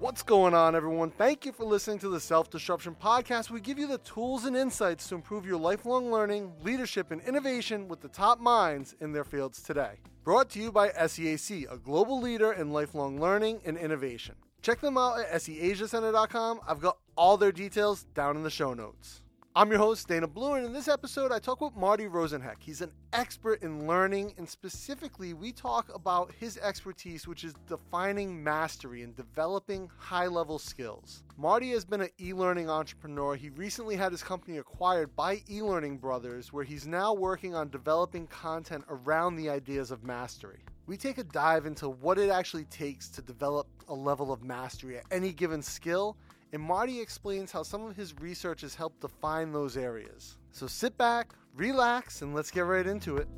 [0.00, 1.10] What's going on, everyone?
[1.10, 3.50] Thank you for listening to the Self Disruption Podcast.
[3.50, 7.88] We give you the tools and insights to improve your lifelong learning, leadership, and innovation
[7.88, 9.98] with the top minds in their fields today.
[10.22, 14.36] Brought to you by SEAC, a global leader in lifelong learning and innovation.
[14.62, 16.60] Check them out at seasiacenter.com.
[16.68, 19.22] I've got all their details down in the show notes.
[19.56, 22.56] I'm your host, Dana Blue, and in this episode, I talk with Marty Rosenheck.
[22.60, 28.44] He's an expert in learning, and specifically, we talk about his expertise, which is defining
[28.44, 31.24] mastery and developing high level skills.
[31.36, 33.34] Marty has been an e learning entrepreneur.
[33.34, 37.70] He recently had his company acquired by e learning brothers, where he's now working on
[37.70, 40.60] developing content around the ideas of mastery.
[40.86, 44.98] We take a dive into what it actually takes to develop a level of mastery
[44.98, 46.16] at any given skill
[46.52, 50.38] and Marty explains how some of his research has helped define those areas.
[50.50, 53.28] So sit back, relax, and let's get right into it.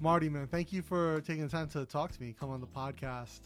[0.00, 2.66] Marty, man, thank you for taking the time to talk to me, come on the
[2.66, 3.40] podcast.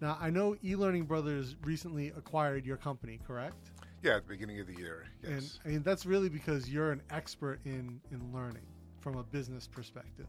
[0.00, 3.70] Now, I know eLearning Brothers recently acquired your company, correct?
[4.02, 5.06] Yeah, at the beginning of the year.
[5.22, 5.30] Yes.
[5.30, 8.66] And I mean, that's really because you're an expert in, in learning
[9.00, 10.26] from a business perspective.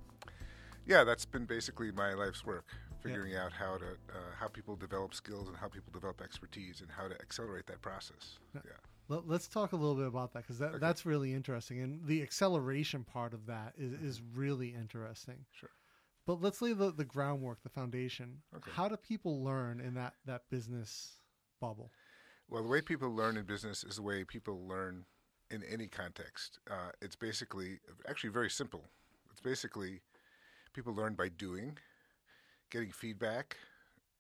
[0.86, 2.66] Yeah, that's been basically my life's work
[3.06, 3.45] figuring yeah.
[3.45, 7.08] out how to uh, how people develop skills and how people develop expertise and how
[7.08, 8.39] to accelerate that process.
[8.53, 8.61] Yeah.
[8.66, 9.17] yeah.
[9.25, 10.78] Let's talk a little bit about that because that, okay.
[10.80, 15.45] that's really interesting, and the acceleration part of that is, is really interesting.
[15.52, 15.70] Sure.
[16.26, 18.42] But let's lay the, the groundwork, the foundation.
[18.56, 18.72] Okay.
[18.73, 21.20] How do people learn in that, that business
[21.61, 21.92] bubble?
[22.50, 25.06] Well, the way people learn in business is the way people learn
[25.52, 26.59] in any context.
[26.70, 28.86] Uh, it's basically actually very simple.
[29.31, 30.02] It's basically
[30.73, 31.78] people learn by doing
[32.69, 33.58] getting feedback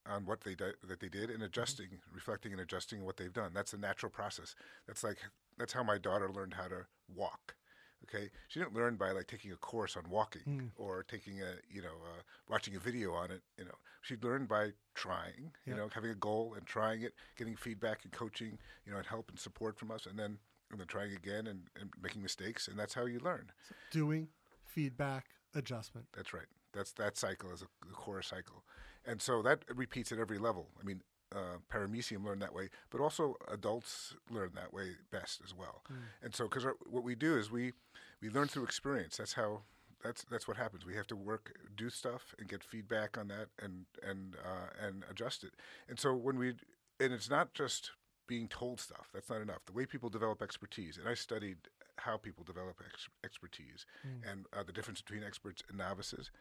[0.07, 1.43] on what they di- that they did and mm-hmm.
[1.43, 2.15] adjusting, mm-hmm.
[2.15, 3.51] reflecting and adjusting what they've done.
[3.53, 4.55] That's the natural process.
[4.87, 5.17] That's like
[5.57, 7.55] that's how my daughter learned how to walk.
[8.03, 10.69] Okay, she didn't learn by like taking a course on walking mm.
[10.75, 13.41] or taking a you know uh, watching a video on it.
[13.57, 15.51] You know, she learned by trying.
[15.65, 18.59] You know, having a goal and trying it, getting feedback and coaching.
[18.85, 20.37] You know, and help and support from us, and then
[20.71, 23.51] and then trying again and, and making mistakes, and that's how you learn.
[23.67, 24.27] So doing,
[24.65, 26.07] feedback, adjustment.
[26.15, 26.47] That's right.
[26.75, 28.63] That's that cycle is a, a core cycle,
[29.05, 30.67] and so that repeats at every level.
[30.79, 31.01] I mean,
[31.33, 35.83] uh, paramecium learn that way, but also adults learn that way best as well.
[35.91, 35.95] Mm.
[36.23, 37.73] And so, because what we do is we
[38.21, 39.17] we learn through experience.
[39.17, 39.61] That's how
[40.03, 40.85] that's that's what happens.
[40.85, 45.03] We have to work, do stuff, and get feedback on that, and and uh, and
[45.09, 45.53] adjust it.
[45.89, 46.55] And so when we
[46.99, 47.91] and it's not just
[48.27, 49.09] being told stuff.
[49.13, 49.65] That's not enough.
[49.65, 51.57] The way people develop expertise, and I studied
[51.97, 54.29] how people develop ex- expertise mm.
[54.29, 56.31] and uh, the difference between experts and novices.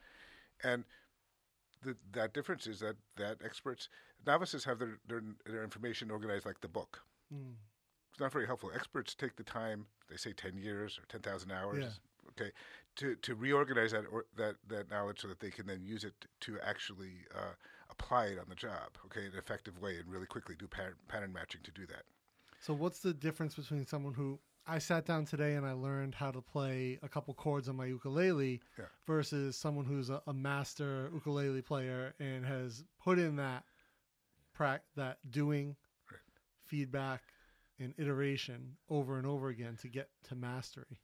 [0.63, 0.85] And
[1.83, 3.89] the, that difference is that, that experts,
[4.27, 7.03] novices have their, their, their information organized like the book.
[7.33, 7.55] Mm.
[8.11, 8.71] It's not very helpful.
[8.75, 11.85] Experts take the time, they say 10 years or 10,000 hours.
[11.85, 11.89] Yeah.
[12.31, 12.51] Okay,
[12.97, 16.15] to, to reorganize that or that, that knowledge so that they can then use it
[16.41, 17.53] to actually uh,
[17.91, 20.95] apply it on the job, okay, in an effective way and really quickly do pattern,
[21.07, 22.03] pattern matching to do that.
[22.61, 26.31] So, what's the difference between someone who I sat down today and I learned how
[26.31, 28.87] to play a couple chords on my ukulele yeah.
[29.07, 33.65] versus someone who's a, a, master ukulele player and has put in that
[34.55, 35.77] pra- that doing
[36.11, 36.21] right.
[36.65, 37.23] feedback
[37.79, 41.01] and iteration over and over again to get to mastery.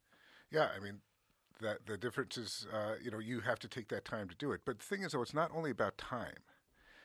[0.49, 1.01] Yeah, I mean
[1.61, 4.51] that the difference is uh, you know you have to take that time to do
[4.51, 4.61] it.
[4.65, 6.43] But the thing is though it's not only about time.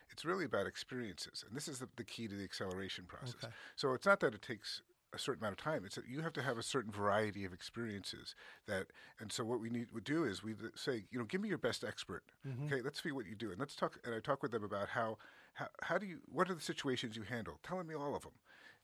[0.09, 3.35] It's really about experiences, and this is the, the key to the acceleration process.
[3.43, 3.53] Okay.
[3.75, 5.85] So it's not that it takes a certain amount of time.
[5.85, 8.35] It's that you have to have a certain variety of experiences
[8.67, 8.87] that,
[9.21, 11.59] and so what we need to do is we say, you know, give me your
[11.59, 12.25] best expert.
[12.47, 12.67] Mm-hmm.
[12.67, 13.99] Okay, let's see what you do, and let's talk.
[14.05, 15.19] And I talk with them about how,
[15.55, 17.59] how, how do you, what are the situations you handle?
[17.63, 18.33] Telling me all of them.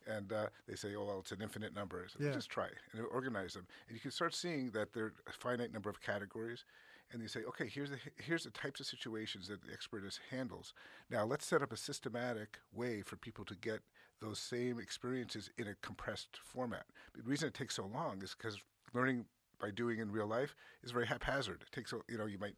[0.06, 2.04] And uh, they say, oh, well, it's an infinite number.
[2.08, 2.32] So yeah.
[2.32, 3.66] Just try and organize them.
[3.86, 6.64] And you can start seeing that there are a finite number of categories
[7.12, 10.20] and they say, okay, here's the here's the types of situations that the expert is
[10.30, 10.72] handles.
[11.10, 13.80] Now let's set up a systematic way for people to get
[14.20, 16.86] those same experiences in a compressed format.
[17.14, 18.58] The reason it takes so long is because
[18.94, 19.26] learning
[19.60, 21.62] by doing in real life is very haphazard.
[21.62, 22.54] It takes, you know, you might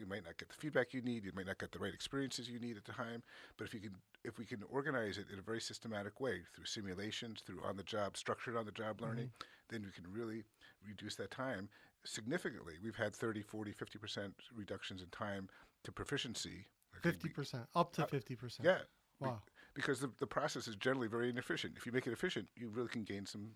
[0.00, 2.48] you might not get the feedback you need, you might not get the right experiences
[2.48, 3.22] you need at the time.
[3.58, 6.64] But if you can, if we can organize it in a very systematic way through
[6.64, 9.59] simulations, through on-the-job, structured on-the-job learning, mm-hmm.
[9.70, 10.44] Then we can really
[10.86, 11.68] reduce that time
[12.04, 12.74] significantly.
[12.82, 15.48] We've had 30, 40, 50 percent reductions in time
[15.84, 16.66] to proficiency.
[17.02, 18.68] Fifty percent, up to uh, fifty percent.
[18.68, 18.78] Yeah.
[19.20, 19.40] Wow
[19.74, 21.74] because the, the process is generally very inefficient.
[21.76, 23.50] If you make it efficient, you really can gain some,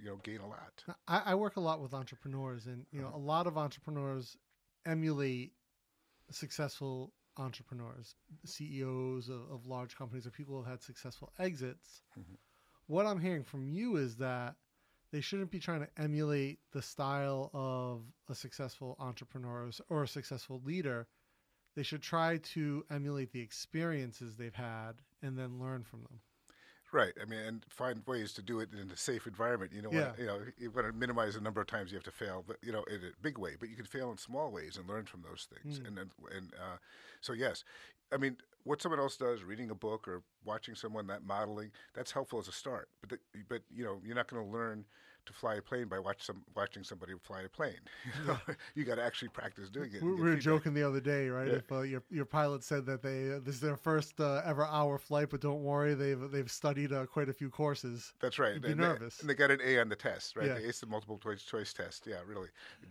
[0.00, 0.84] you know, gain a lot.
[1.08, 3.16] I, I work a lot with entrepreneurs, and you know, uh-huh.
[3.16, 4.36] a lot of entrepreneurs
[4.86, 5.52] emulate
[6.30, 8.14] successful entrepreneurs,
[8.44, 12.02] CEOs of, of, large companies, or people who have had successful exits.
[12.18, 12.34] Mm-hmm.
[12.86, 14.56] What I'm hearing from you is that
[15.12, 20.60] they shouldn't be trying to emulate the style of a successful entrepreneur or a successful
[20.64, 21.06] leader
[21.76, 24.92] they should try to emulate the experiences they've had
[25.22, 26.20] and then learn from them.
[26.92, 27.12] Right.
[27.22, 29.72] I mean, and find ways to do it in a safe environment.
[29.72, 30.12] You know, Yeah.
[30.18, 32.56] you know, you want to minimize the number of times you have to fail, but
[32.62, 33.54] you know, in a big way.
[33.58, 35.78] But you can fail in small ways and learn from those things.
[35.78, 35.86] Mm.
[35.86, 36.78] And then, and uh,
[37.20, 37.62] so yes,
[38.12, 42.12] I mean, what someone else does, reading a book or watching someone that modeling, that's
[42.12, 42.88] helpful as a start.
[43.00, 43.18] But the,
[43.48, 44.84] but you know, you're not going to learn
[45.30, 47.74] to fly a plane by watch some watching somebody fly a plane.
[48.20, 48.38] You, know?
[48.74, 50.02] you got to actually practice doing it.
[50.02, 51.48] We we were joking the other day, right?
[51.48, 51.54] Yeah.
[51.54, 54.66] If uh, your your pilot said that they uh, this is their first uh, ever
[54.66, 58.12] hour flight, but don't worry, they've they've studied uh, quite a few courses.
[58.20, 58.54] That's right.
[58.54, 59.20] You'd be and they- nervous.
[59.20, 60.46] and they got an A on the test, right?
[60.46, 60.54] Yeah.
[60.54, 62.06] They aced the multiple choice, choice test.
[62.06, 62.48] Yeah, really.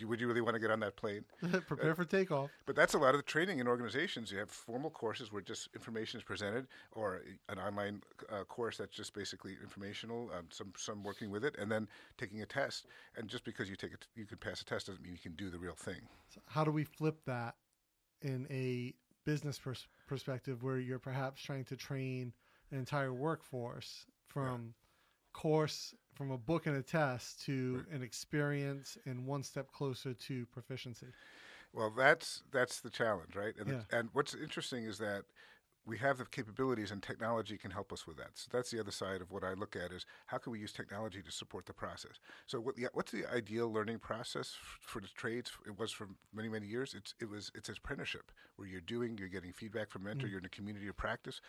[0.08, 1.24] Would you, really want to get on that plane?
[1.68, 2.50] Prepare for takeoff.
[2.66, 4.32] But that's a lot of the training in organizations.
[4.32, 8.02] You have formal courses where just information is presented, or an online
[8.32, 10.30] uh, course that's just basically informational.
[10.38, 11.88] Um, some some working with it, and then
[12.18, 12.88] taking a test.
[13.16, 15.36] And just because you take it, you can pass a test doesn't mean you can
[15.36, 16.02] do the real thing.
[16.28, 17.56] So how do we flip that
[18.22, 18.94] in a
[19.26, 22.34] business pers- perspective, where you're perhaps trying to train
[22.72, 24.74] an entire workforce from
[25.34, 30.46] course from a book and a test to an experience and one step closer to
[30.48, 31.08] proficiency?
[31.74, 33.54] Well, that's that's the challenge, right?
[33.58, 33.81] And, Yeah.
[33.92, 35.24] and what's interesting is that
[35.90, 38.32] we have the capabilities, and technology can help us with that.
[38.36, 40.72] So that's the other side of what I look at is how can we use
[40.72, 42.20] technology to support the process.
[42.46, 45.52] So what the, what's the ideal learning process f- for the trades?
[45.66, 46.94] It was for many many years.
[46.94, 50.32] It's it was it's apprenticeship where you're doing, you're getting feedback from mentor, mm.
[50.32, 51.42] you're in a community of practice.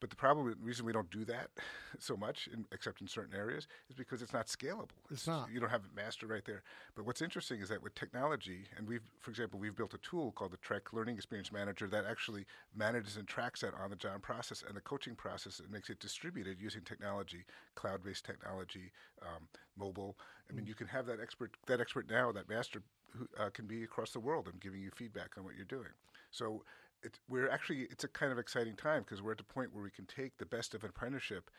[0.00, 1.50] But the problem, the reason we don't do that
[1.98, 4.90] so much, in, except in certain areas, is because it's not scalable.
[5.10, 5.48] It's not.
[5.52, 6.62] You don't have it mastered right there.
[6.94, 10.32] But what's interesting is that with technology, and we've, for example, we've built a tool
[10.32, 14.22] called the Trek Learning Experience Manager that actually manages and tracks that on the job
[14.22, 17.44] process and the coaching process and makes it distributed using technology,
[17.74, 18.92] cloud-based technology,
[19.22, 19.48] um,
[19.78, 20.16] mobile.
[20.50, 22.82] I mean, you can have that expert, that expert now, that master,
[23.16, 25.92] who uh, can be across the world and giving you feedback on what you're doing.
[26.30, 26.62] So.
[27.02, 29.82] It, we're actually it's a kind of exciting time because we're at the point where
[29.82, 31.50] we can take the best of an apprenticeship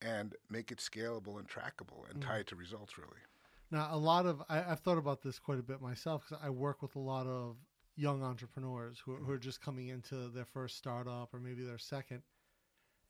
[0.00, 2.26] and make it scalable and trackable and mm.
[2.26, 3.20] tie it to results really.
[3.70, 6.50] Now, a lot of I, I've thought about this quite a bit myself because I
[6.50, 7.56] work with a lot of
[7.96, 12.22] young entrepreneurs who, who are just coming into their first startup or maybe their second.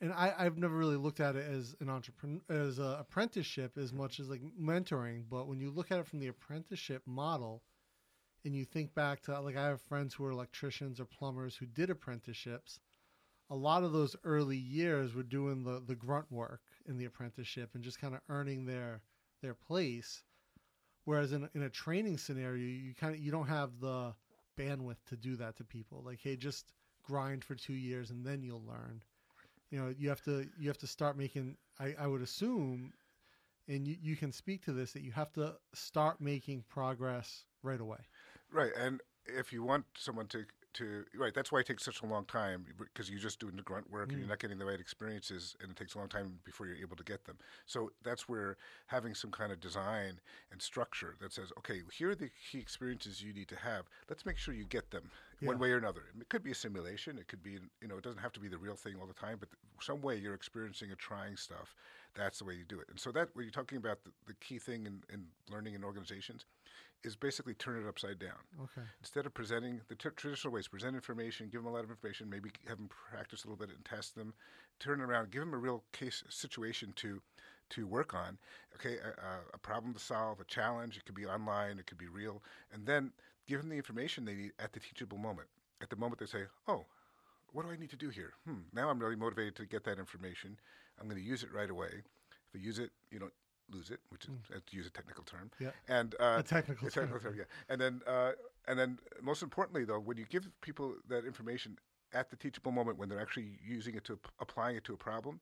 [0.00, 3.92] And I, I've never really looked at it as an entrepreneur as an apprenticeship as
[3.92, 5.24] much as like mentoring.
[5.30, 7.62] But when you look at it from the apprenticeship model,
[8.44, 11.66] and you think back to like I have friends who are electricians or plumbers who
[11.66, 12.80] did apprenticeships.
[13.50, 17.70] A lot of those early years were doing the the grunt work in the apprenticeship
[17.74, 19.02] and just kind of earning their
[19.42, 20.22] their place.
[21.04, 24.14] Whereas in in a training scenario, you kind of you don't have the
[24.58, 26.02] bandwidth to do that to people.
[26.04, 26.72] Like, hey, just
[27.02, 29.02] grind for two years and then you'll learn.
[29.70, 31.56] You know, you have to you have to start making.
[31.80, 32.92] I, I would assume,
[33.68, 37.80] and you, you can speak to this that you have to start making progress right
[37.80, 37.98] away.
[38.52, 40.44] Right, and if you want someone to
[40.75, 43.62] to right, that's why it takes such a long time because you're just doing the
[43.62, 44.31] grunt work and you're mm.
[44.31, 47.04] not getting the right experiences, and it takes a long time before you're able to
[47.04, 47.37] get them.
[47.66, 48.56] So that's where
[48.87, 50.20] having some kind of design
[50.50, 53.84] and structure that says, okay, here are the key experiences you need to have.
[54.08, 55.10] Let's make sure you get them
[55.40, 56.05] one way or another.
[56.19, 57.19] It could be a simulation.
[57.19, 59.12] It could be you know it doesn't have to be the real thing all the
[59.12, 59.50] time, but
[59.81, 61.75] some way you're experiencing or trying stuff.
[62.14, 62.87] That's the way you do it.
[62.88, 65.82] And so that when you're talking about the, the key thing in, in learning in
[65.82, 66.44] organizations
[67.04, 68.87] is basically turn it upside down Okay.
[69.00, 72.31] instead of presenting the t- traditional ways, present information, give them a lot of information,
[72.31, 74.32] maybe have them practice a little bit and test them,
[74.78, 77.20] turn it around, give them a real case situation to
[77.70, 78.36] to work on.
[78.74, 80.96] Okay, a, a- problem to solve, a challenge.
[80.98, 83.12] It could be online, it could be real, and then
[83.46, 85.48] give them the information they need at the teachable moment.
[85.81, 86.84] At the moment they say, "Oh,
[87.53, 88.34] what do I need to do here?
[88.46, 90.58] Hmm, now I'm really motivated to get that information.
[91.00, 92.03] I'm going to use it right away.
[92.53, 93.32] If I use it, you don't
[93.72, 95.50] lose it, which is uh, to use a technical term.
[95.58, 95.70] Yeah.
[95.88, 97.32] And uh, A technical a technical term.
[97.32, 97.44] term, yeah.
[97.69, 98.32] And then, uh,
[98.69, 101.79] and then, most importantly, though, when you give people that information
[102.12, 105.41] at the teachable moment, when they're actually using it to applying it to a problem,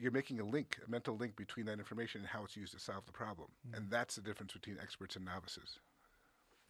[0.00, 2.78] you're making a link, a mental link between that information and how it's used to
[2.78, 3.48] solve the problem.
[3.68, 3.76] Mm.
[3.76, 5.78] And that's the difference between experts and novices.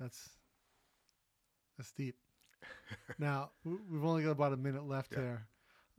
[0.00, 0.30] That's
[1.76, 2.16] that's deep.
[3.18, 5.18] now we've only got about a minute left Yeah.
[5.18, 5.46] here,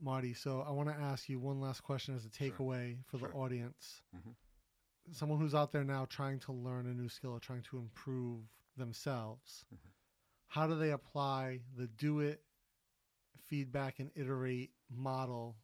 [0.01, 0.33] Marty.
[0.33, 3.35] So I want to ask you one last question as a takeaway for the Sure.
[3.35, 4.01] audience.
[4.15, 4.35] Mhm.
[5.11, 8.41] Someone who's out there now trying to learn a new skill or trying to improve
[8.77, 9.65] themselves.
[9.67, 9.89] Mm-hmm.
[10.47, 12.41] How do they apply the do it,
[13.45, 15.55] feedback, and iterate model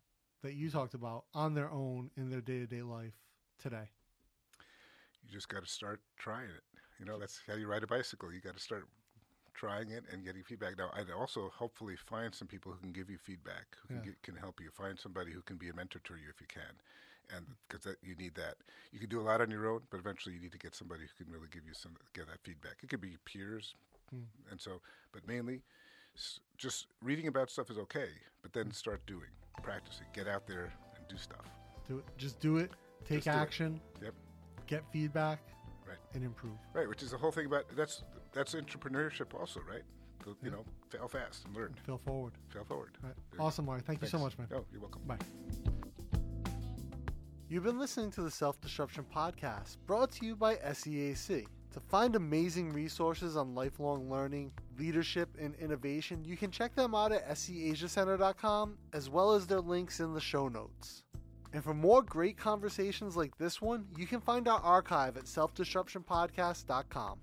[0.42, 3.14] that you talked about on their own in their day to day life
[3.62, 3.90] today?
[5.24, 6.64] You just got to start trying it.
[7.00, 8.34] You know, that's how you ride a bicycle.
[8.34, 8.88] You got to start
[9.60, 10.78] trying it and getting feedback.
[10.78, 14.00] Now, I'd also hopefully find some people who can give you feedback, who Yeah.
[14.00, 14.70] can, get, can help you.
[14.72, 16.74] Find somebody who can be a mentor to you if you can,
[17.36, 18.56] and because you need that.
[18.94, 21.04] You can do a lot on your own, but eventually you need to get somebody
[21.04, 22.78] who can really give you some get that feedback.
[22.82, 23.76] It could be peers,
[24.12, 24.24] hmm.
[24.50, 24.80] and so,
[25.12, 25.62] but mainly,
[26.58, 28.10] just reading about stuff is okay,
[28.42, 28.72] but then hmm.
[28.72, 29.32] start doing.
[29.62, 30.08] practice it.
[30.16, 31.46] Get out there and do stuff.
[31.88, 32.06] Do it.
[32.18, 32.72] Just do it.
[33.04, 33.36] Take Just do it.
[33.36, 33.82] action.
[34.02, 34.14] Yep.
[34.68, 35.40] Get feedback.
[35.86, 35.98] Right.
[36.14, 36.54] And improve.
[36.74, 39.84] Right, which is the whole thing about that's that's entrepreneurship also, right?
[40.26, 41.76] The, you know, fail fast and learn.
[41.86, 42.34] Fail forward.
[42.50, 42.98] Fail forward.
[43.02, 43.14] Right.
[43.40, 43.86] Awesome, Mark.
[43.86, 44.48] Thank you so much, man.
[44.54, 45.02] Oh, you're welcome.
[45.08, 45.18] Bye.
[47.48, 51.48] You've been listening to the Self Disruption Podcast, brought to you by SEAC.
[51.74, 57.12] To find amazing resources on lifelong learning, leadership, and innovation, you can check them out
[57.12, 61.04] at seasiacenter.com as well as their links in the show notes.
[61.54, 67.20] And for more great conversations like this one, you can find our archive at selfdisruptionpodcast.com.